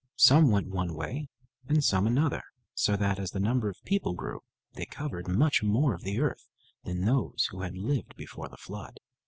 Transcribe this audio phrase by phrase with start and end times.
[0.17, 1.27] Some went one way,
[1.67, 2.41] and some another,
[2.73, 4.39] so that as the number of people grew,
[4.73, 6.47] they covered much more of the earth
[6.83, 8.97] than those who had lived before the flood.